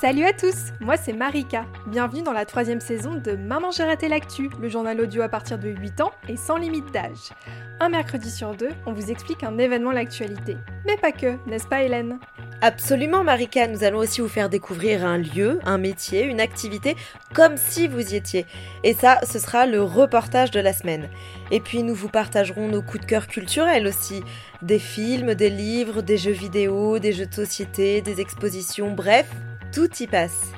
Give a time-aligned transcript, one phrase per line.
[0.00, 1.66] Salut à tous, moi c'est Marika.
[1.88, 5.58] Bienvenue dans la troisième saison de Maman j'ai raté l'actu, le journal audio à partir
[5.58, 7.30] de 8 ans et sans limite d'âge.
[7.80, 10.56] Un mercredi sur deux, on vous explique un événement l'actualité.
[10.86, 12.20] Mais pas que, n'est-ce pas Hélène?
[12.60, 16.96] Absolument Marika, nous allons aussi vous faire découvrir un lieu, un métier, une activité,
[17.34, 18.46] comme si vous y étiez.
[18.84, 21.08] Et ça, ce sera le reportage de la semaine.
[21.50, 24.22] Et puis nous vous partagerons nos coups de cœur culturels aussi.
[24.62, 29.26] Des films, des livres, des jeux vidéo, des jeux de société, des expositions, bref,
[29.72, 30.52] tout y passe.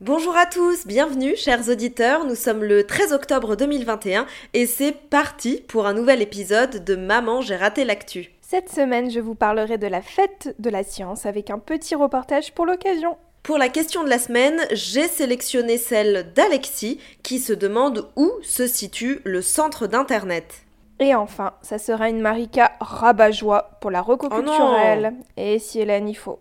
[0.00, 5.62] Bonjour à tous, bienvenue chers auditeurs, nous sommes le 13 octobre 2021 et c'est parti
[5.68, 8.30] pour un nouvel épisode de Maman j'ai raté l'actu.
[8.40, 12.52] Cette semaine, je vous parlerai de la fête de la science avec un petit reportage
[12.52, 13.16] pour l'occasion.
[13.42, 18.66] Pour la question de la semaine, j'ai sélectionné celle d'Alexis qui se demande où se
[18.66, 20.61] situe le centre d'Internet.
[21.02, 25.06] Et enfin, ça sera une Marika rabat-joie pour la reco Oh.
[25.36, 26.38] Et si Hélène y faut.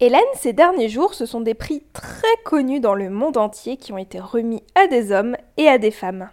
[0.00, 3.92] Hélène, ces derniers jours, ce sont des prix très connus dans le monde entier qui
[3.92, 6.30] ont été remis à des hommes et à des femmes.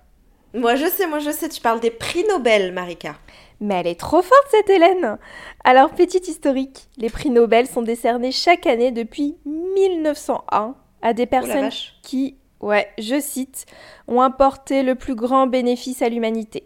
[0.53, 3.15] Moi je sais, moi je sais, tu parles des prix Nobel, Marika.
[3.59, 5.17] Mais elle est trop forte cette Hélène
[5.65, 11.65] Alors, petit historique, les prix Nobel sont décernés chaque année depuis 1901 à des personnes
[11.65, 11.95] vache.
[12.03, 13.65] qui, ouais, je cite,
[14.07, 16.65] ont apporté le plus grand bénéfice à l'humanité.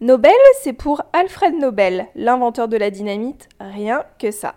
[0.00, 4.54] Nobel, c'est pour Alfred Nobel, l'inventeur de la dynamite, rien que ça.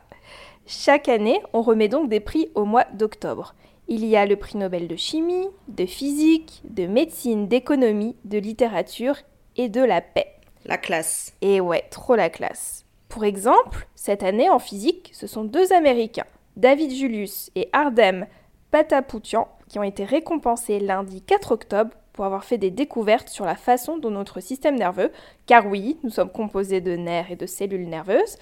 [0.67, 3.55] Chaque année, on remet donc des prix au mois d'octobre.
[3.87, 9.17] Il y a le prix Nobel de chimie, de physique, de médecine, d'économie, de littérature
[9.57, 10.27] et de la paix.
[10.65, 11.33] La classe.
[11.41, 12.85] Et ouais, trop la classe.
[13.09, 18.27] Pour exemple, cette année en physique, ce sont deux Américains, David Julius et Ardem
[18.69, 23.55] Patapoutian, qui ont été récompensés lundi 4 octobre pour avoir fait des découvertes sur la
[23.55, 25.13] façon dont notre système nerveux,
[25.45, 28.37] car oui, nous sommes composés de nerfs et de cellules nerveuses,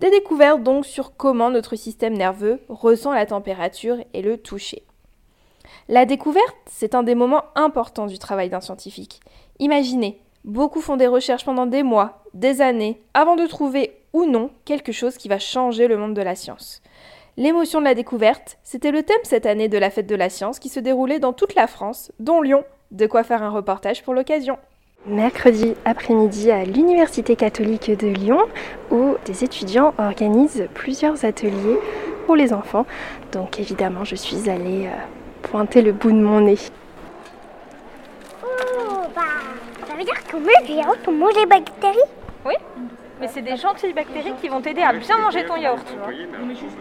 [0.00, 4.82] des découvertes donc sur comment notre système nerveux ressent la température et le toucher.
[5.90, 9.20] La découverte, c'est un des moments importants du travail d'un scientifique.
[9.58, 14.50] Imaginez, beaucoup font des recherches pendant des mois, des années, avant de trouver ou non
[14.64, 16.80] quelque chose qui va changer le monde de la science.
[17.40, 20.58] L'émotion de la découverte, c'était le thème cette année de la fête de la science
[20.58, 22.64] qui se déroulait dans toute la France, dont Lyon.
[22.90, 24.58] De quoi faire un reportage pour l'occasion.
[25.06, 28.42] Mercredi après-midi à l'Université catholique de Lyon,
[28.90, 31.78] où des étudiants organisent plusieurs ateliers
[32.26, 32.84] pour les enfants.
[33.32, 36.58] Donc évidemment, je suis allée euh, pointer le bout de mon nez.
[38.44, 39.22] Oh, bah,
[39.88, 41.96] ça veut dire que moi, le yaourt, on mange les bactéries
[43.20, 45.94] Mais c'est des gentilles bactéries qui vont t'aider à bien manger ton yaourt, tu.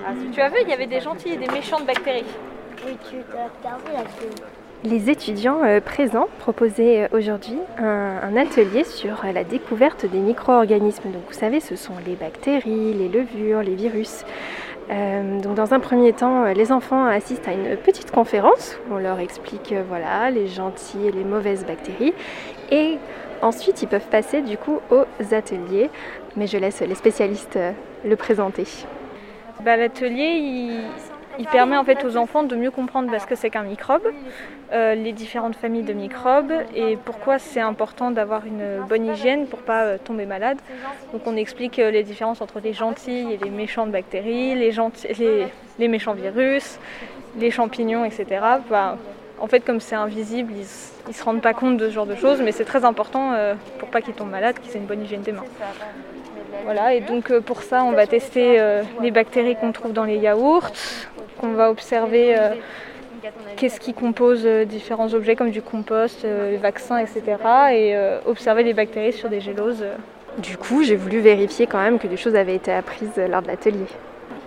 [0.08, 2.24] Ah, tu as vu, il y avait des gentilles et des méchantes bactéries.
[2.86, 3.18] Oui, tu.
[4.86, 10.20] Les étudiants euh, présents proposaient euh, aujourd'hui un, un atelier sur euh, la découverte des
[10.20, 11.12] micro-organismes.
[11.12, 14.24] Donc vous savez, ce sont les bactéries, les levures, les virus.
[14.90, 19.00] Euh, donc dans un premier temps, les enfants assistent à une petite conférence où on
[19.00, 22.14] leur explique voilà, les gentilles et les mauvaises bactéries.
[22.72, 22.98] Et
[23.42, 25.90] ensuite, ils peuvent passer du coup aux ateliers.
[26.36, 27.72] Mais je laisse les spécialistes euh,
[28.06, 28.66] le présenter.
[29.62, 30.82] Bah, L'atelier,
[31.38, 34.04] il, permet en fait aux enfants de mieux comprendre ce que c'est qu'un microbe,
[34.74, 39.60] euh, les différentes familles de microbes et pourquoi c'est important d'avoir une bonne hygiène pour
[39.60, 40.58] pas euh, tomber malade.
[41.14, 44.72] Donc on explique les différences entre les gentilles et les méchantes bactéries, les,
[45.80, 46.78] les méchants virus,
[47.38, 48.26] les champignons, etc.
[48.70, 48.98] Bah,
[49.42, 50.66] en fait, comme c'est invisible, ils,
[51.10, 53.56] ils se rendent pas compte de ce genre de choses, mais c'est très important euh,
[53.80, 55.46] pour pas qu'ils tombent malades, qu'ils aient une bonne hygiène des mains.
[56.66, 60.04] Voilà, et donc euh, pour ça, on va tester euh, les bactéries qu'on trouve dans
[60.04, 60.70] les yaourts,
[61.40, 62.50] qu'on va observer euh,
[63.56, 67.22] qu'est-ce qui compose euh, différents objets comme du compost, euh, les vaccins, etc.
[67.72, 69.86] Et euh, observer les bactéries sur des géloses.
[70.38, 73.48] Du coup, j'ai voulu vérifier quand même que des choses avaient été apprises lors de
[73.48, 73.88] l'atelier.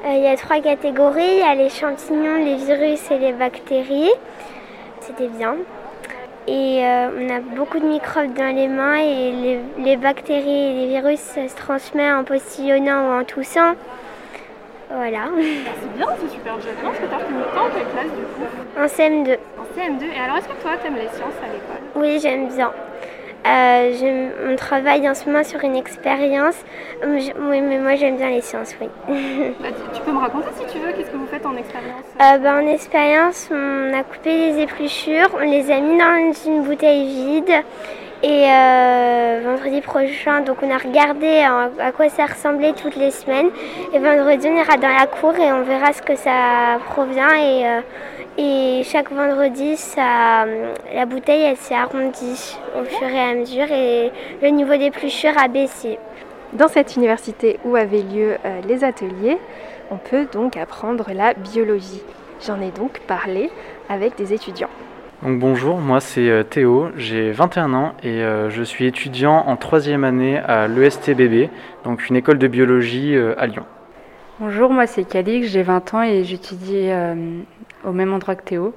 [0.05, 3.33] Euh, Il y a trois catégories, il y a les champignons, les virus et les
[3.33, 4.11] bactéries.
[5.05, 5.57] C'était bien.
[6.47, 10.75] Et euh, on a beaucoup de microbes dans les mains et les, les bactéries et
[10.75, 13.75] les virus ça se transmet en postillonnant ou en toussant.
[14.95, 15.21] Voilà.
[15.37, 16.75] C'est bien, c'est super jeune.
[16.83, 18.47] Non, parce que t'as retenu quand quelle classe du coup?
[18.79, 19.39] En CM2.
[19.59, 20.05] En CM2.
[20.15, 21.83] Et alors, est-ce que toi, t'aimes les sciences à l'école?
[21.95, 22.71] Oui, j'aime bien.
[23.47, 26.55] Euh, on travaille en ce moment sur une expérience.
[27.03, 28.89] Je- Oui, mais moi j'aime bien les sciences, oui.
[29.61, 32.05] Bah, tu, tu peux me raconter si tu veux, qu'est-ce que vous faites en expérience?
[32.21, 36.63] Euh, bah, en expérience, on a coupé les épluchures, on les a mis dans une
[36.63, 37.53] bouteille vide.
[38.25, 41.41] Et euh, vendredi prochain, donc on a regardé
[41.81, 43.49] à quoi ça ressemblait toutes les semaines.
[43.93, 47.65] Et vendredi, on ira dans la cour et on verra ce que ça provient et,
[48.39, 50.47] Et chaque vendredi, ça,
[50.95, 55.49] la bouteille elle s'est arrondie au fur et à mesure et le niveau d'épluchure a
[55.49, 55.99] baissé.
[56.55, 59.37] Dans cette université où avaient lieu euh, les ateliers,
[59.91, 62.01] on peut donc apprendre la biologie.
[62.47, 63.51] J'en ai donc parlé
[63.91, 64.71] avec des étudiants.
[65.23, 69.57] Donc bonjour, moi c'est euh, Théo, j'ai 21 ans et euh, je suis étudiant en
[69.57, 71.51] troisième année à l'ESTBB,
[71.85, 73.65] donc une école de biologie à Lyon.
[74.41, 76.89] Bonjour, moi c'est Calix, j'ai 20 ans et j'étudie
[77.85, 78.75] au même endroit que Théo.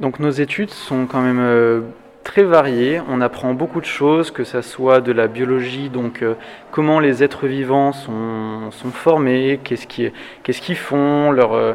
[0.00, 1.84] Donc nos études sont quand même
[2.26, 3.00] très varié.
[3.08, 6.34] On apprend beaucoup de choses, que ce soit de la biologie, donc euh,
[6.72, 11.74] comment les êtres vivants sont, formés, qu'est-ce qu'ils font, euh,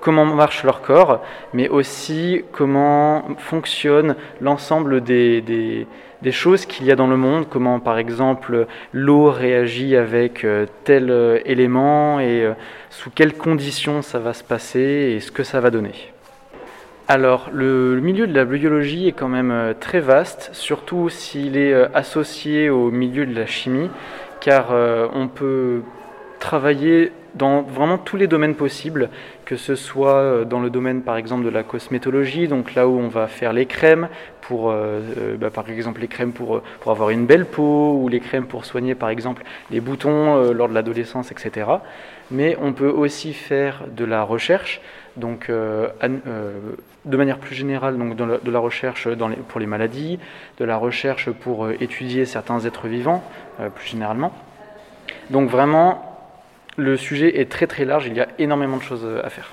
[0.00, 1.22] comment marche leur corps,
[1.52, 5.86] mais aussi comment fonctionne l'ensemble des,
[6.30, 11.42] choses qu'il y a dans le monde, comment par exemple l'eau réagit avec euh, tel
[11.44, 12.50] élément et
[12.88, 16.11] sous quelles conditions ça va se passer et ce que ça va donner.
[17.14, 21.74] Alors, le, milieu de la biologie est quand même euh, très vaste, surtout s'il est
[21.74, 23.90] euh, associé au milieu de la chimie,
[24.40, 25.82] car euh, on peut
[26.40, 29.10] travailler dans vraiment tous les domaines possibles,
[29.44, 33.08] que ce soit dans le domaine par exemple de la cosmétologie, donc là où on
[33.08, 34.08] va faire les crèmes,
[34.40, 34.74] pour
[35.38, 38.66] bah, par exemple les crèmes pour, pour avoir une belle peau, ou les crèmes pour
[38.66, 41.70] soigner par exemple les boutons lors de l'adolescence, etc.
[42.30, 44.82] Mais on peut aussi faire de la recherche,
[45.16, 45.50] donc
[47.04, 49.08] de manière plus générale donc de la, recherche
[49.48, 50.18] pour les maladies,
[50.58, 53.22] de la recherche pour euh, étudier certains êtres vivants
[53.60, 54.32] euh, plus généralement.
[55.30, 56.16] Donc vraiment,
[56.76, 59.52] le sujet est très très large, il y a énormément de choses euh, à faire.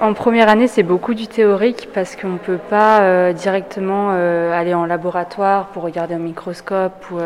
[0.00, 4.86] En première année, c'est beaucoup du théorique parce qu'on ne peut pas directement aller en
[4.86, 7.18] laboratoire pour regarder un microscope ou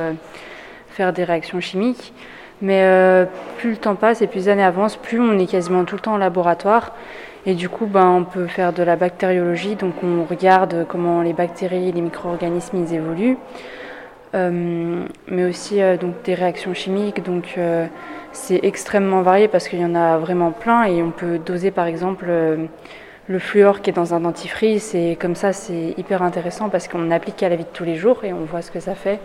[0.89, 2.15] faire des réactions chimiques.
[2.63, 3.27] Mais
[3.63, 6.01] plus le temps passe et plus les années avancent, plus on est quasiment tout le
[6.01, 6.97] temps en laboratoire.
[7.47, 11.33] Et du coup, ben, on peut faire de la bactériologie, donc on regarde comment les
[11.33, 13.37] bactéries les micro-organismes ils évoluent,
[14.35, 17.23] euh, mais aussi euh, donc des réactions chimiques.
[17.23, 17.87] Donc euh,
[18.33, 21.87] c'est extrêmement varié parce qu'il y en a vraiment plein et on peut doser par
[21.87, 22.27] exemple
[23.29, 27.13] le fluor qui est dans un dentifrice et comme ça c'est hyper intéressant parce qu'on
[27.13, 29.21] applique à la vie de tous les jours et on voit ce que ça fait.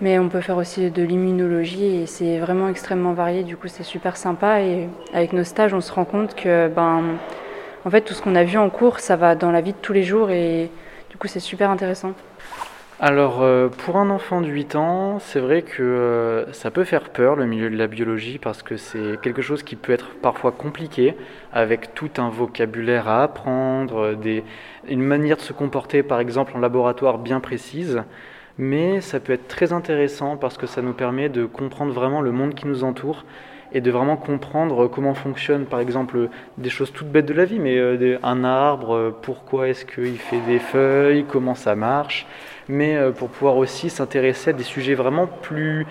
[0.00, 3.42] Mais on peut faire aussi de l'immunologie et c'est vraiment extrêmement varié.
[3.42, 4.60] Du coup, c'est super sympa.
[4.60, 7.02] Et avec nos stages, on se rend compte que, ben,
[7.84, 9.78] en fait, tout ce qu'on a vu en cours, ça va dans la vie de
[9.82, 10.70] tous les jours et
[11.10, 12.12] du coup, c'est super intéressant.
[13.00, 17.10] Alors, euh, pour un enfant de 8 ans, c'est vrai que euh, ça peut faire
[17.10, 20.50] peur le milieu de la biologie parce que c'est quelque chose qui peut être parfois
[20.50, 21.14] compliqué
[21.52, 24.16] avec tout un vocabulaire à apprendre,
[24.88, 28.02] une manière de se comporter par exemple en laboratoire bien précise
[28.58, 32.32] mais ça peut être très intéressant parce que ça nous permet de comprendre vraiment le
[32.32, 33.24] monde qui nous entoure
[33.72, 37.58] et de vraiment comprendre comment fonctionnent par exemple des choses toutes bêtes de la vie,
[37.58, 42.26] mais euh, un arbre, euh, pourquoi est-ce qu'il fait des feuilles, comment ça marche,
[42.68, 45.86] mais euh, pour pouvoir aussi s'intéresser à des sujets vraiment plus,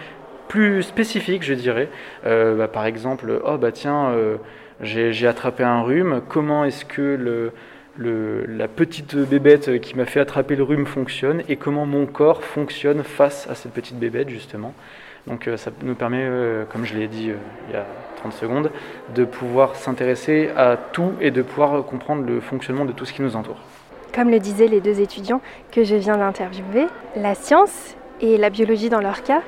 [0.47, 1.89] plus spécifiques, je dirais.
[2.23, 4.13] Bah, par exemple, oh bah tiens,
[4.81, 7.51] j'ai attrapé un rhume, comment est-ce que le
[7.97, 13.03] la petite bébête qui m'a fait attraper le rhume fonctionne et comment mon corps fonctionne
[13.03, 14.73] face à cette petite bébête justement.
[15.27, 17.35] Donc euh, ça nous permet, euh, comme je l'ai dit euh,
[17.67, 17.85] il y a
[18.17, 18.71] 30 secondes,
[19.13, 23.21] de pouvoir s'intéresser à tout et de pouvoir comprendre le fonctionnement de tout ce qui
[23.21, 23.57] nous entoure.
[24.15, 25.41] Comme le disaient les deux étudiants
[25.71, 29.41] que je viens d'interviewer, la science et la biologie dans leur cas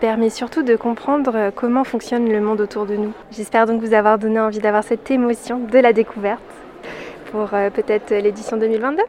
[0.00, 3.12] permet surtout de comprendre comment fonctionne le monde autour de nous.
[3.30, 6.40] J'espère donc vous avoir donné envie d'avoir cette émotion de la découverte
[7.30, 9.02] pour euh, peut-être l'édition 2022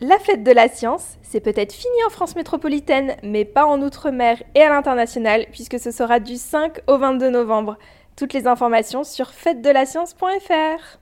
[0.00, 4.42] La fête de la science, c'est peut-être fini en France métropolitaine, mais pas en Outre-mer
[4.54, 7.78] et à l'international, puisque ce sera du 5 au 22 novembre.
[8.16, 10.98] Toutes les informations sur fête-de-la-science.fr.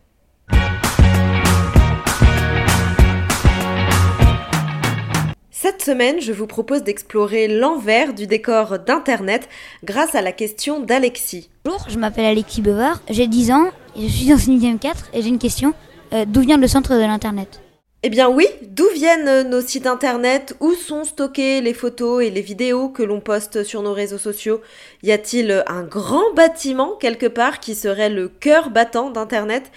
[5.51, 9.49] Cette semaine, je vous propose d'explorer l'envers du décor d'Internet
[9.85, 11.51] grâce à la question d'Alexis.
[11.65, 15.29] Bonjour, je m'appelle Alexis Bevard, j'ai 10 ans, je suis en 6 4 et j'ai
[15.29, 15.75] une question.
[16.13, 17.61] Euh, d'où vient le centre de l'Internet?
[18.03, 20.57] Eh bien oui, d'où viennent nos sites internet?
[20.61, 24.63] Où sont stockées les photos et les vidéos que l'on poste sur nos réseaux sociaux?
[25.03, 29.71] Y a-t-il un grand bâtiment quelque part qui serait le cœur battant d'internet?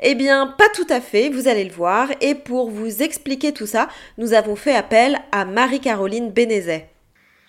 [0.00, 2.08] Eh bien pas tout à fait, vous allez le voir.
[2.22, 6.88] Et pour vous expliquer tout ça, nous avons fait appel à Marie-Caroline Bénézet.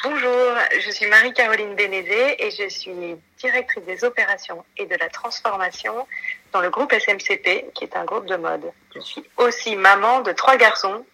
[0.03, 6.05] Bonjour, je suis Marie-Caroline Bénézé et je suis directrice des opérations et de la transformation
[6.53, 8.71] dans le groupe SMCP, qui est un groupe de mode.
[8.95, 11.05] Je suis aussi maman de trois garçons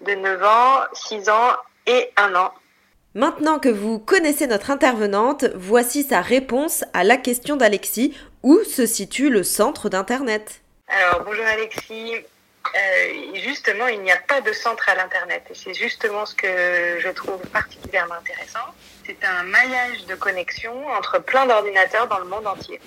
[0.00, 1.52] de 9 ans, 6 ans
[1.86, 2.52] et 1 an.
[3.14, 8.16] Maintenant que vous connaissez notre intervenante, voici sa réponse à la question d'Alexis.
[8.44, 12.14] Où se situe le centre d'Internet Alors, bonjour Alexis.
[12.14, 15.42] euh, justement, il n'y a pas de centre à l'Internet.
[15.50, 18.60] Et c'est justement ce que je trouve particulièrement intéressant.
[19.04, 22.78] C'est un maillage de connexion entre plein d'ordinateurs dans le monde entier.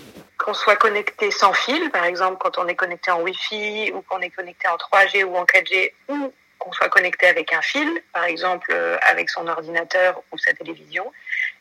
[0.44, 4.20] Qu'on soit connecté sans fil, par exemple quand on est connecté en Wi-Fi ou qu'on
[4.22, 8.24] est connecté en 3G ou en 4G, ou qu'on soit connecté avec un fil, par
[8.24, 11.12] exemple euh, avec son ordinateur ou sa télévision,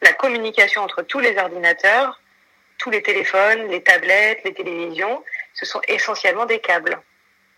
[0.03, 2.21] la communication entre tous les ordinateurs,
[2.79, 5.23] tous les téléphones, les tablettes, les télévisions,
[5.55, 6.99] ce sont essentiellement des câbles.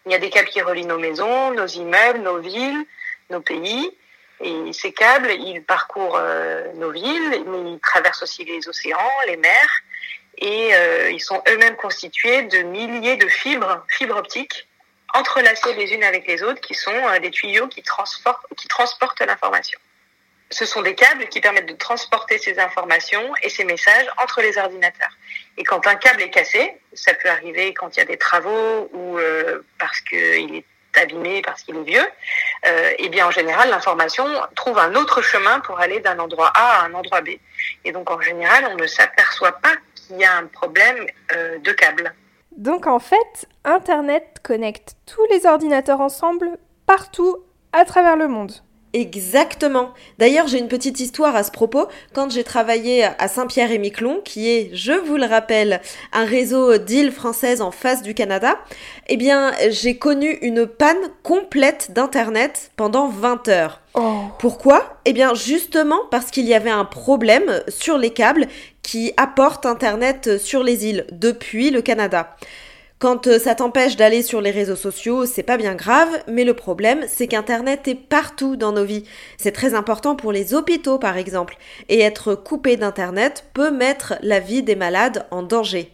[0.06, 2.84] Il y a des câbles qui relient nos maisons, nos immeubles, nos villes,
[3.30, 3.96] nos pays.
[4.40, 8.98] Et ces câbles, ils parcourent euh, nos villes, mais ils traversent aussi les océans,
[9.28, 9.82] les mers.
[10.42, 14.68] Et euh, ils sont eux-mêmes constitués de milliers de fibres, fibres optiques,
[15.14, 19.78] entrelacées les unes avec les autres, qui sont euh, des tuyaux qui transportent, l'information
[20.52, 24.58] ce sont des câbles qui permettent de transporter ces informations et ces messages entre les
[24.58, 25.16] ordinateurs.
[25.56, 28.90] Et quand un câble est cassé, ça peut arriver quand il y a des travaux
[28.92, 30.64] ou euh, parce qu'il est
[31.00, 32.06] abîmé, parce qu'il est vieux,
[32.66, 36.80] euh, et bien en général l'information trouve un autre chemin pour aller d'un endroit A
[36.80, 37.30] à un endroit B.
[37.84, 41.72] Et donc en général on ne s'aperçoit pas qu'il y a un problème euh, de
[41.72, 42.14] câble.
[42.56, 47.38] Donc en fait, Internet connecte tous les ordinateurs ensemble partout
[47.72, 48.52] à travers le monde.
[48.92, 49.90] Exactement.
[50.18, 51.86] D'ailleurs, j'ai une petite histoire à ce propos.
[52.12, 55.80] Quand j'ai travaillé à Saint-Pierre-et-Miquelon, qui est, je vous le rappelle,
[56.12, 58.58] un réseau d'îles françaises en face du Canada,
[59.08, 63.80] eh bien, j'ai connu une panne complète d'Internet pendant 20 heures.
[63.94, 64.24] Oh.
[64.38, 64.98] Pourquoi?
[65.04, 68.46] Eh bien, justement parce qu'il y avait un problème sur les câbles
[68.82, 72.36] qui apportent Internet sur les îles depuis le Canada.
[73.02, 76.54] Quand euh, ça t'empêche d'aller sur les réseaux sociaux, c'est pas bien grave, mais le
[76.54, 79.02] problème, c'est qu'Internet est partout dans nos vies.
[79.38, 81.56] C'est très important pour les hôpitaux, par exemple,
[81.88, 85.90] et être coupé d'Internet peut mettre la vie des malades en danger.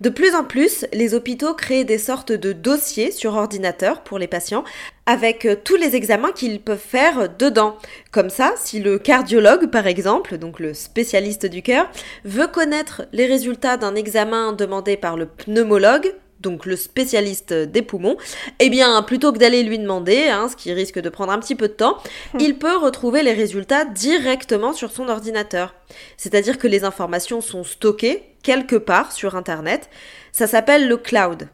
[0.00, 4.26] De plus en plus, les hôpitaux créent des sortes de dossiers sur ordinateur pour les
[4.26, 4.64] patients
[5.06, 7.76] avec euh, tous les examens qu'ils peuvent faire dedans.
[8.10, 11.88] Comme ça, si le cardiologue, par exemple, donc le spécialiste du cœur,
[12.24, 18.16] veut connaître les résultats d'un examen demandé par le pneumologue, donc le spécialiste des poumons,
[18.60, 21.56] eh bien, plutôt que d'aller lui demander, hein, ce qui risque de prendre un petit
[21.56, 21.98] peu de temps,
[22.34, 22.38] hmm.
[22.40, 25.74] il peut retrouver les résultats directement sur son ordinateur.
[26.16, 29.90] C'est-à-dire que les informations sont stockées quelque part sur Internet.
[30.30, 31.48] Ça s'appelle le cloud.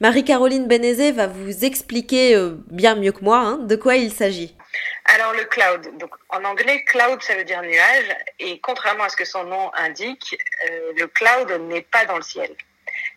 [0.00, 4.56] Marie-Caroline Bénézé va vous expliquer euh, bien mieux que moi hein, de quoi il s'agit.
[5.04, 9.16] Alors le cloud, donc en anglais cloud ça veut dire nuage et contrairement à ce
[9.16, 10.36] que son nom indique,
[10.68, 12.50] euh, le cloud n'est pas dans le ciel.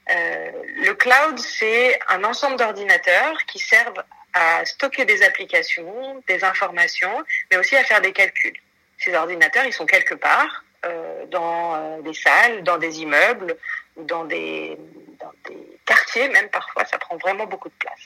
[0.10, 0.52] Euh,
[0.84, 7.58] le cloud, c'est un ensemble d'ordinateurs qui servent à stocker des applications, des informations, mais
[7.58, 8.58] aussi à faire des calculs.
[9.00, 13.58] Ces ordinateurs, ils sont quelque part, euh, dans euh, des salles, dans des immeubles,
[13.98, 14.78] dans des,
[15.20, 18.02] dans des quartiers même parfois, ça prend vraiment beaucoup de place.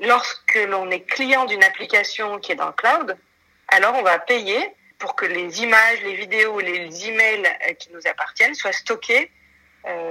[0.00, 3.16] Lorsque l'on est client d'une application qui est dans le cloud,
[3.68, 4.58] alors on va payer
[4.98, 7.46] pour que les images, les vidéos, les emails
[7.78, 9.30] qui nous appartiennent soient stockés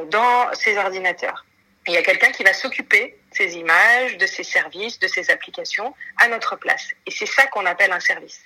[0.10, 1.46] dans ces ordinateurs.
[1.88, 5.30] il y a quelqu'un qui va s'occuper de ces images, de ces services, de ces
[5.30, 6.88] applications à notre place.
[7.06, 8.42] Et c'est ça qu'on appelle un service.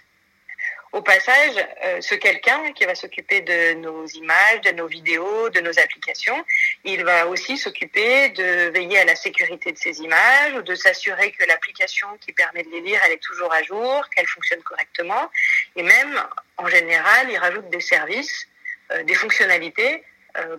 [0.92, 1.54] Au passage,
[1.86, 6.44] euh, ce quelqu'un qui va s'occuper de nos images, de nos vidéos, de nos applications,
[6.84, 11.46] il va aussi s'occuper de veiller à la sécurité de ces images, de s'assurer que
[11.46, 15.30] l'application qui permet de les lire, elle est toujours à jour, qu'elle fonctionne correctement.
[15.76, 16.24] Et même,
[16.58, 18.48] en général, il rajoute des services,
[18.92, 20.09] euh, des fonctionnalités euh,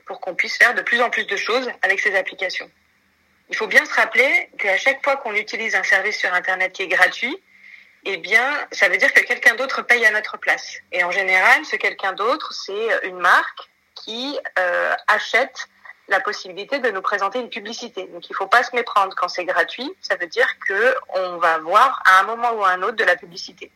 [0.07, 2.71] pour qu'on puisse faire de plus en plus de choses avec ces applications.
[3.49, 6.83] Il faut bien se rappeler qu'à chaque fois qu'on utilise un service sur Internet qui
[6.83, 7.37] est gratuit,
[8.05, 10.77] eh bien, ça veut dire que quelqu'un d'autre paye à notre place.
[10.93, 15.69] Et en général, ce quelqu'un d'autre, c'est une marque qui euh, achète
[16.09, 18.07] la possibilité de nous présenter une publicité.
[18.09, 19.91] Donc, il ne faut pas se méprendre quand c'est gratuit.
[20.00, 23.05] Ça veut dire que on va voir à un moment ou à un autre de
[23.05, 23.71] la publicité.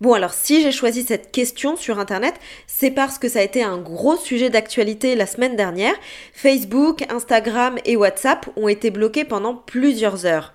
[0.00, 2.34] Bon alors si j'ai choisi cette question sur Internet,
[2.66, 5.94] c'est parce que ça a été un gros sujet d'actualité la semaine dernière.
[6.32, 10.52] Facebook, Instagram et WhatsApp ont été bloqués pendant plusieurs heures.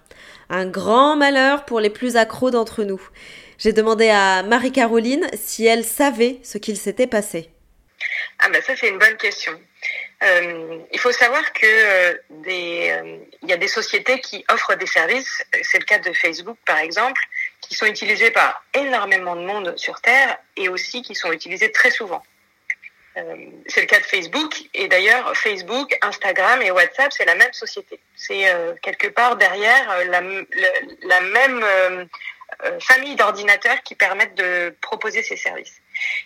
[0.50, 3.02] Un grand malheur pour les plus accros d'entre nous.
[3.58, 7.50] J'ai demandé à Marie-Caroline si elle savait ce qu'il s'était passé.
[8.40, 9.54] Ah ben ça c'est une bonne question.
[10.22, 12.14] Euh, il faut savoir que euh,
[12.46, 15.44] euh, il y a des sociétés qui offrent des services.
[15.64, 17.22] C'est le cas de Facebook par exemple
[17.62, 21.92] qui sont utilisés par énormément de monde sur Terre et aussi qui sont utilisés très
[21.92, 22.24] souvent.
[23.18, 23.36] Euh,
[23.68, 28.00] c'est le cas de Facebook et d'ailleurs Facebook, Instagram et WhatsApp, c'est la même société.
[28.16, 32.10] C'est euh, quelque part derrière euh, la, la, même
[32.80, 35.82] famille d'ordinateurs qui permettent de proposer ces services.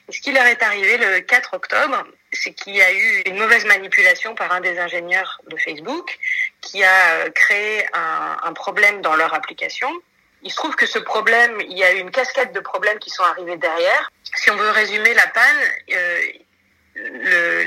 [0.08, 3.38] Et ce qui leur est arrivé le 4 octobre, c'est qu'il y a eu une
[3.38, 6.18] mauvaise manipulation par un des ingénieurs de Facebook
[6.62, 9.92] qui a créé un problème dans leur application.
[10.44, 13.10] Il se trouve que ce problème, il y a eu une cascade de problèmes qui
[13.10, 14.12] sont arrivés derrière.
[14.36, 16.22] Si on veut résumer la panne, euh,
[16.96, 17.64] le,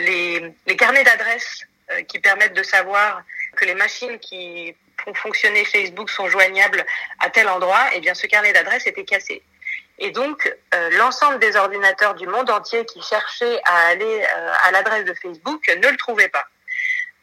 [0.67, 3.23] les, carnets d'adresses euh, qui permettent de savoir
[3.57, 6.85] que les machines qui font fonctionner Facebook sont joignables
[7.21, 9.43] à tel endroit, eh bien ce carnet d'adresses était cassé.
[9.99, 14.25] Et donc, euh, l'ensemble des ordinateurs du monde entier qui cherchaient à aller
[14.65, 16.47] à l'adresse de Facebook ne le trouvaient pas.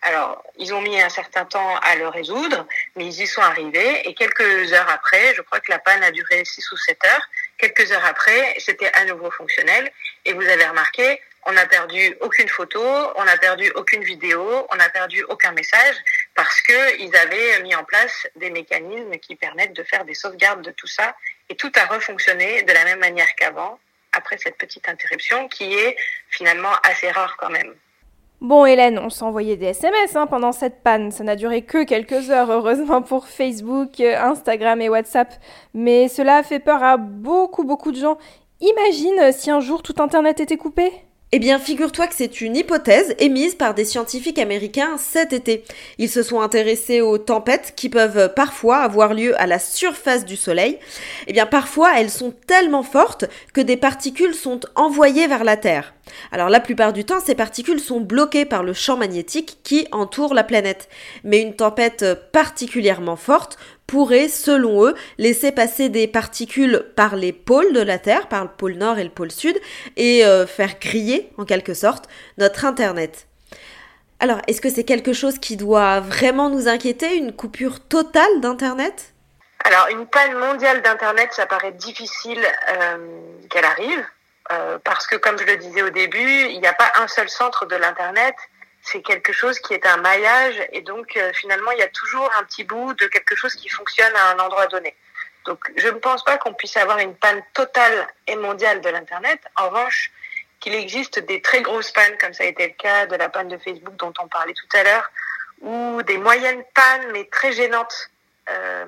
[0.05, 2.67] Alors, ils ont mis un certain temps à le résoudre,
[2.98, 4.07] mais ils y sont arrivés.
[4.07, 7.29] Et quelques heures après, je crois que la panne a duré 6 ou 7 heures,
[7.57, 9.89] quelques heures après, c'était à nouveau fonctionnel.
[10.25, 12.81] Et vous avez remarqué, on n'a perdu aucune photo,
[13.15, 15.95] on n'a perdu aucune vidéo, on n'a perdu aucun message
[16.36, 20.72] parce qu'ils avaient mis en place des mécanismes qui permettent de faire des sauvegardes de
[20.72, 21.15] tout ça
[21.50, 23.79] et tout a refonctionné de la même manière qu'avant
[24.12, 25.98] après cette petite interruption qui est
[26.29, 27.74] finalement assez rare quand même.
[28.43, 32.29] Bon Hélène, on s'envoyait des SMS hein, pendant cette panne, ça n'a duré que quelques
[32.29, 35.33] heures heureusement pour Facebook, Instagram et WhatsApp,
[35.73, 38.17] mais cela a fait peur à beaucoup beaucoup de gens.
[38.59, 40.91] Imagine si un jour tout Internet était coupé?
[41.35, 45.63] Eh bien, figure-toi que c'est une hypothèse émise par des scientifiques américains cet été.
[45.97, 50.35] Ils se sont intéressés aux tempêtes qui peuvent parfois avoir lieu à la surface du
[50.35, 50.77] Soleil.
[51.25, 55.95] Eh bien, parfois, elles sont tellement fortes que des particules sont envoyées vers la Terre.
[56.31, 60.35] Alors, la plupart du temps, ces particules sont bloquées par le champ magnétique qui entoure
[60.35, 60.87] la planète.
[61.23, 67.73] Mais une tempête particulièrement forte pourrait, selon eux, laisser passer des particules par les pôles
[67.73, 69.59] de la Terre, par le pôle nord et le pôle sud,
[69.97, 72.05] et euh, faire griller, en quelque sorte,
[72.37, 73.27] notre Internet.
[74.19, 79.13] Alors, est-ce que c'est quelque chose qui doit vraiment nous inquiéter, une coupure totale d'Internet?
[79.65, 82.97] Alors, une panne mondiale d'Internet, ça paraît difficile euh,
[83.49, 84.05] qu'elle arrive,
[84.51, 87.29] euh, parce que, comme je le disais au début, il n'y a pas un seul
[87.29, 88.35] centre de l'Internet,
[88.83, 92.29] c'est quelque chose qui est un maillage et donc euh, finalement il y a toujours
[92.37, 94.95] un petit bout de quelque chose qui fonctionne à un endroit donné.
[95.45, 99.39] Donc je ne pense pas qu'on puisse avoir une panne totale et mondiale de l'internet.
[99.55, 100.11] En revanche,
[100.59, 103.47] qu'il existe des très grosses pannes comme ça a été le cas de la panne
[103.47, 105.10] de Facebook dont on parlait tout à l'heure
[105.62, 108.10] ou des moyennes pannes mais très gênantes
[108.49, 108.86] euh,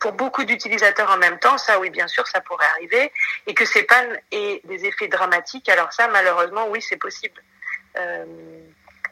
[0.00, 3.12] pour beaucoup d'utilisateurs en même temps, ça oui bien sûr ça pourrait arriver
[3.48, 5.68] et que ces pannes aient des effets dramatiques.
[5.68, 7.42] Alors ça malheureusement oui c'est possible.
[7.96, 8.24] Euh,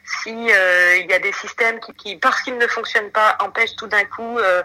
[0.04, 3.76] si euh, il y a des systèmes qui, qui parce qu'ils ne fonctionnent pas, empêchent
[3.76, 4.62] tout d'un coup euh,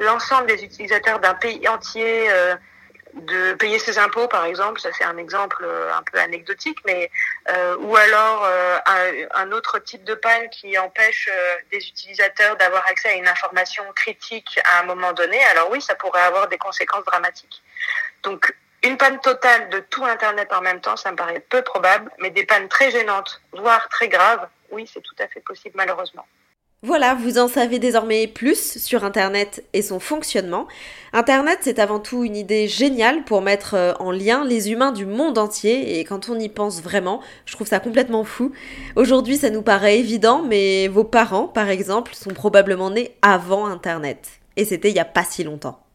[0.00, 2.54] l'ensemble des utilisateurs d'un pays entier euh,
[3.14, 7.10] de payer ses impôts, par exemple, ça c'est un exemple un peu anecdotique, mais
[7.78, 11.30] ou alors un, un, autre type de panne qui empêche
[11.70, 15.94] des utilisateurs d'avoir accès à une information critique à un moment donné, alors oui, ça
[15.94, 17.62] pourrait avoir des conséquences dramatiques.
[18.22, 18.54] Donc
[18.86, 22.30] une panne totale de tout Internet en même temps, ça me paraît peu probable, mais
[22.30, 26.26] des pannes très gênantes, voire très graves, oui, c'est tout à fait possible malheureusement.
[26.82, 30.68] Voilà, vous en savez désormais plus sur Internet et son fonctionnement.
[31.14, 35.06] Internet, c'est avant tout une idée géniale pour mettre euh, en lien les humains du
[35.06, 38.52] monde entier, et quand on y pense vraiment, je trouve ça complètement fou.
[38.94, 44.28] Aujourd'hui, ça nous paraît évident, mais vos parents, par exemple, sont probablement nés avant Internet.
[44.56, 45.85] Et c'était il n'y a pas si longtemps.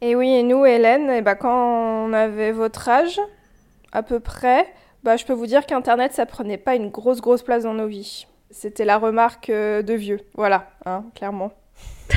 [0.00, 3.20] Et oui, et nous, Hélène, et eh bah, quand on avait votre âge,
[3.92, 4.66] à peu près,
[5.02, 7.86] bah, je peux vous dire qu'Internet, ça prenait pas une grosse, grosse place dans nos
[7.86, 8.26] vies.
[8.50, 10.20] C'était la remarque euh, de vieux.
[10.34, 11.52] Voilà, hein, clairement.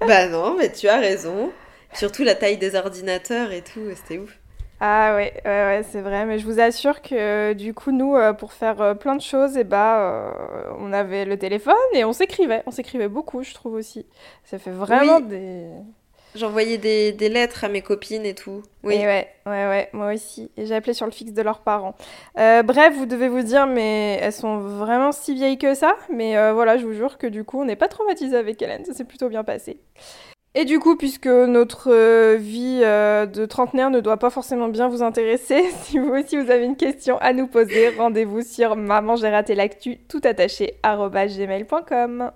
[0.00, 1.52] bah non, mais tu as raison.
[1.94, 4.38] Surtout la taille des ordinateurs et tout, c'était ouf.
[4.84, 6.26] Ah ouais, ouais, ouais c'est vrai.
[6.26, 9.56] Mais je vous assure que du coup, nous, euh, pour faire euh, plein de choses,
[9.56, 10.34] et eh bah,
[10.80, 12.64] on avait le téléphone et on s'écrivait.
[12.66, 14.06] On s'écrivait beaucoup, je trouve aussi.
[14.44, 15.68] Ça fait vraiment des...
[16.34, 18.62] J'envoyais des, des, lettres à mes copines et tout.
[18.84, 18.96] Oui.
[18.96, 20.50] ouais, ouais, ouais, moi aussi.
[20.56, 21.94] Et j'ai appelé sur le fixe de leurs parents.
[22.38, 25.94] Euh, bref, vous devez vous dire, mais elles sont vraiment si vieilles que ça.
[26.10, 28.84] Mais euh, voilà, je vous jure que du coup, on n'est pas traumatisé avec Hélène.
[28.86, 29.78] Ça s'est plutôt bien passé.
[30.54, 31.90] Et du coup, puisque notre
[33.22, 36.64] euh, de trentenaire ne doit pas forcément bien vous intéresser, si vous aussi vous avez
[36.64, 42.30] une question à nous poser, rendez-vous sur maman j'ai raté l'actu tout attaché gmail.com.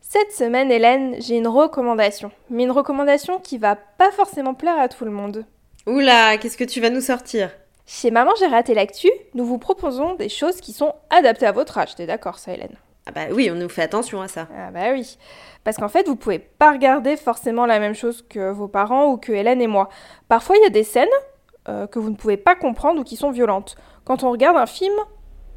[0.00, 2.30] Cette semaine, Hélène, j'ai une recommandation.
[2.48, 5.44] Mais une recommandation qui va pas forcément plaire à tout le monde.
[5.86, 7.50] Oula, qu'est-ce que tu vas nous sortir?
[7.86, 11.76] Chez Maman, j'ai raté l'actu, nous vous proposons des choses qui sont adaptées à votre
[11.76, 11.94] âge.
[11.94, 12.76] T'es d'accord, ça, Hélène?
[13.06, 14.48] Ah bah oui, on nous fait attention à ça.
[14.56, 15.16] Ah bah oui.
[15.62, 19.16] Parce qu'en fait, vous pouvez pas regarder forcément la même chose que vos parents ou
[19.16, 19.88] que Hélène et moi.
[20.28, 21.08] Parfois, il y a des scènes
[21.68, 23.76] euh, que vous ne pouvez pas comprendre ou qui sont violentes.
[24.04, 24.94] Quand on regarde un film,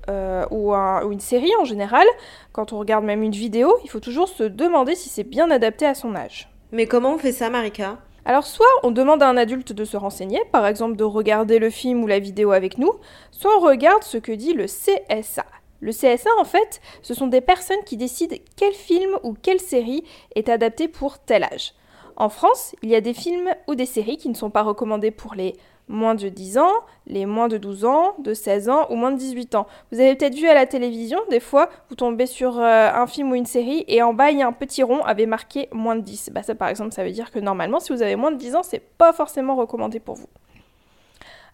[0.09, 0.73] euh, ou,
[1.11, 2.05] une série en général,
[2.51, 5.85] quand on regarde même une vidéo, il faut toujours se demander si c'est bien adapté
[5.85, 6.49] à son âge.
[6.71, 7.97] Mais comment on fait ça, Marika?
[8.25, 11.69] Alors soit on demande à un adulte de se renseigner, par exemple de regarder le
[11.69, 12.91] film ou la vidéo avec nous,
[13.31, 15.45] soit on regarde ce que dit le CSA.
[15.81, 20.03] Le CSA, en fait, ce sont des personnes qui décident quel film ou quelle série
[20.35, 21.73] est adapté pour tel âge.
[22.17, 25.11] En France, il y a des films ou des séries qui ne sont pas recommandés
[25.11, 25.55] pour les
[25.89, 26.71] moins de 10 ans,
[27.07, 29.67] les moins de 12 ans, de 16 ans ou moins de 18 ans.
[29.91, 33.31] Vous avez peut-être vu à la télévision, des fois, vous tombez sur euh, un film
[33.31, 35.95] ou une série et en bas, il y a un petit rond avec marqué moins
[35.95, 36.31] de 10.
[36.33, 38.55] Bah, ça, par exemple, ça veut dire que normalement, si vous avez moins de 10
[38.55, 40.27] ans, c'est pas forcément recommandé pour vous.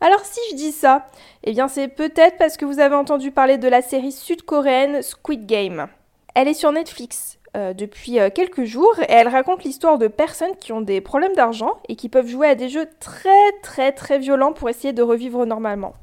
[0.01, 1.07] Alors si je dis ça,
[1.43, 5.45] eh bien c'est peut-être parce que vous avez entendu parler de la série sud-coréenne Squid
[5.45, 5.87] Game.
[6.33, 10.55] Elle est sur Netflix euh, depuis euh, quelques jours et elle raconte l'histoire de personnes
[10.59, 14.19] qui ont des problèmes d'argent et qui peuvent jouer à des jeux très très très
[14.19, 15.93] violents pour essayer de revivre normalement.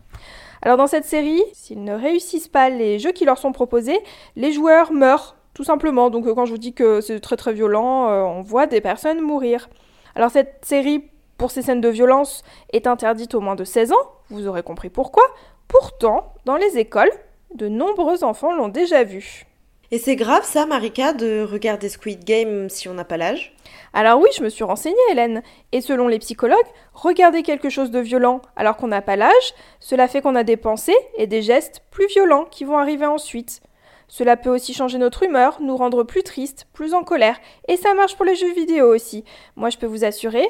[0.62, 3.98] Alors dans cette série, s'ils ne réussissent pas les jeux qui leur sont proposés,
[4.36, 6.08] les joueurs meurent tout simplement.
[6.08, 9.20] Donc euh, quand je vous dis que c'est très très violent, on voit des personnes
[9.20, 9.68] mourir.
[10.14, 11.11] Alors cette série
[11.42, 14.90] pour ces scènes de violence est interdite aux moins de 16 ans, vous aurez compris
[14.90, 15.24] pourquoi.
[15.66, 17.10] Pourtant, dans les écoles,
[17.56, 19.44] de nombreux enfants l'ont déjà vu.
[19.90, 23.56] Et c'est grave ça, Marika, de regarder Squid Game si on n'a pas l'âge?
[23.92, 25.42] Alors oui, je me suis renseignée, Hélène.
[25.72, 26.58] Et selon les psychologues,
[26.94, 30.56] regarder quelque chose de violent alors qu'on n'a pas l'âge, cela fait qu'on a des
[30.56, 33.62] pensées et des gestes plus violents qui vont arriver ensuite.
[34.06, 37.40] Cela peut aussi changer notre humeur, nous rendre plus tristes, plus en colère.
[37.66, 39.24] Et ça marche pour les jeux vidéo aussi.
[39.56, 40.46] Moi, je peux vous assurer,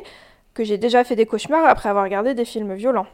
[0.54, 3.06] que j'ai déjà fait des cauchemars après avoir regardé des films violents.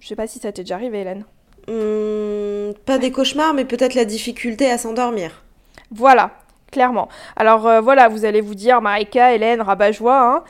[0.00, 1.24] Je sais pas si ça t'est déjà arrivé, Hélène.
[1.68, 5.42] Hmm, pas des cauchemars, mais peut-être la difficulté à s'endormir.
[5.90, 6.32] Voilà,
[6.70, 7.08] clairement.
[7.36, 10.44] Alors euh, voilà, vous allez vous dire, Marika, Hélène, rabat-joie, hein.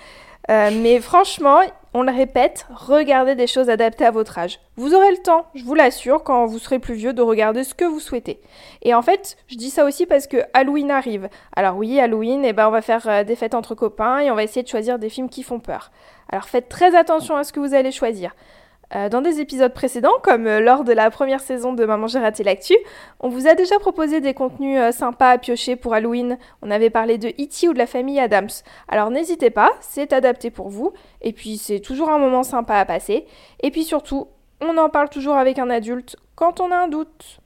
[0.50, 1.60] Euh, mais franchement,
[1.94, 4.60] on le répète, regardez des choses adaptées à votre âge.
[4.76, 7.74] Vous aurez le temps, je vous l'assure, quand vous serez plus vieux, de regarder ce
[7.74, 8.40] que vous souhaitez.
[8.80, 11.28] Et en fait, je dis ça aussi parce que Halloween arrive.
[11.54, 14.34] Alors oui, Halloween, eh ben, on va faire euh, des fêtes entre copains et on
[14.34, 15.90] va essayer de choisir des films qui font peur.
[16.30, 18.34] Alors faites très attention à ce que vous allez choisir.
[18.94, 22.18] Euh, dans des épisodes précédents, comme euh, lors de la première saison de Maman j'ai
[22.18, 22.74] raté l'actu,
[23.20, 26.36] on vous a déjà proposé des contenus euh, sympas à piocher pour Halloween.
[26.60, 27.68] On avait parlé de E.T.
[27.68, 28.50] ou de la famille Adams.
[28.88, 30.92] Alors n'hésitez pas, c'est adapté pour vous.
[31.22, 33.24] Et puis c'est toujours un moment sympa à passer.
[33.62, 34.28] Et puis surtout,
[34.60, 37.38] on en parle toujours avec un adulte quand on a un doute.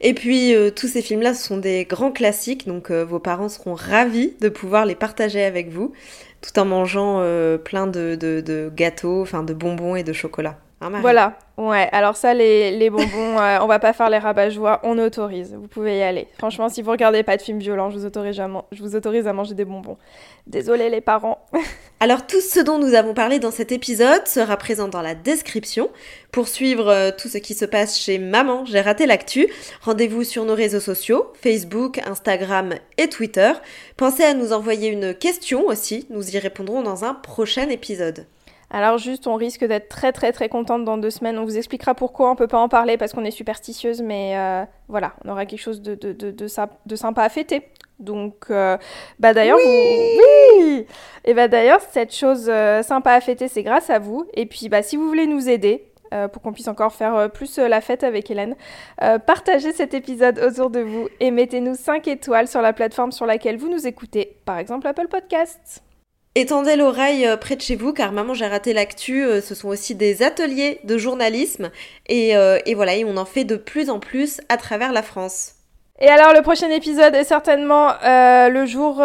[0.00, 4.48] Et puis tous ces films-là sont des grands classiques, donc vos parents seront ravis de
[4.48, 5.92] pouvoir les partager avec vous,
[6.40, 7.20] tout en mangeant
[7.64, 10.56] plein de, de gâteaux, enfin de bonbons et de chocolat.
[10.82, 11.88] Hein, voilà, ouais.
[11.92, 13.06] Alors ça, les, bonbons,
[13.40, 15.54] euh, on va pas faire les rabat-joie, on autorise.
[15.54, 16.28] Vous pouvez y aller.
[16.36, 19.26] Franchement, si vous regardez pas de films violents, je vous autorise à, je vous autorise
[19.26, 19.96] à manger des bonbons.
[20.46, 21.46] Désolé les parents.
[22.00, 25.88] Alors tout ce dont nous avons parlé dans cet épisode sera présent dans la description.
[26.30, 29.48] Pour suivre euh, tout ce qui se passe chez Maman, j'ai raté l'actu.
[29.80, 33.52] Rendez-vous sur nos réseaux sociaux, Facebook, Instagram et Twitter.
[33.96, 38.26] Pensez à nous envoyer une question aussi, nous y répondrons dans un prochain épisode.
[38.70, 41.38] Alors juste, on risque d'être très très très contente dans deux semaines.
[41.38, 44.64] On vous expliquera pourquoi on peut pas en parler parce qu'on est superstitieuse, mais euh,
[44.88, 47.68] voilà, on aura quelque chose de, de, de, de sympa à fêter.
[47.98, 48.76] Donc, euh,
[49.18, 50.18] bah d'ailleurs, oui,
[50.58, 50.86] oui
[51.24, 54.26] Et bah d'ailleurs, cette chose euh, sympa à fêter, c'est grâce à vous.
[54.34, 55.84] Et puis, bah si vous voulez nous aider,
[56.32, 58.54] pour qu'on puisse encore faire plus la fête avec Hélène.
[59.26, 63.58] partagez cet épisode autour de vous et mettez-nous 5 étoiles sur la plateforme sur laquelle
[63.58, 65.82] vous nous écoutez, par exemple Apple Podcasts.
[66.38, 69.68] Étendez l'oreille euh, près de chez vous car maman j'ai raté l'actu, euh, ce sont
[69.68, 71.70] aussi des ateliers de journalisme
[72.10, 75.02] et, euh, et voilà, et on en fait de plus en plus à travers la
[75.02, 75.54] France.
[75.98, 78.96] Et alors le prochain épisode est certainement le jour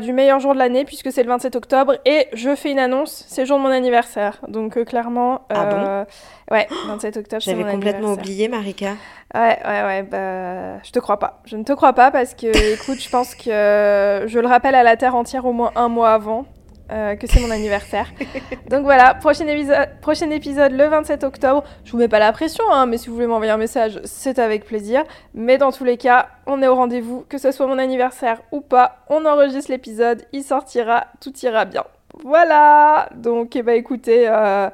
[0.00, 3.24] du meilleur jour de l'année puisque c'est le 27 octobre et je fais une annonce,
[3.26, 4.40] c'est le jour de mon anniversaire.
[4.46, 5.46] Donc clairement...
[5.50, 6.54] ah bon?
[6.54, 8.92] Ouais, 27 octobre J'avais complètement oublié Marika.
[9.34, 11.42] Ouais, ouais, ouais, bah je te crois pas.
[11.44, 13.50] Je ne te crois pas parce que écoute, je pense que
[14.28, 16.46] je le rappelle à la Terre entière au moins un mois avant.
[16.90, 18.06] Euh, que c'est mon anniversaire.
[18.70, 21.62] Donc voilà, prochain épisode, prochain épisode le 27 octobre.
[21.84, 24.38] Je vous mets pas la pression, hein, mais si vous voulez m'envoyer un message, c'est
[24.38, 25.04] avec plaisir.
[25.34, 28.62] Mais dans tous les cas, on est au rendez-vous, que ce soit mon anniversaire ou
[28.62, 29.04] pas.
[29.10, 31.84] On enregistre l'épisode, il sortira, tout ira bien.
[32.24, 34.70] Voilà Donc, eh ben, écoutez, euh,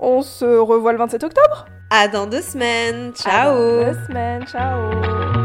[0.00, 1.66] on se revoit le 27 octobre.
[1.90, 3.12] À dans deux semaines.
[3.14, 3.54] Ciao.
[3.56, 4.44] deux semaines.
[4.46, 5.41] Ciao.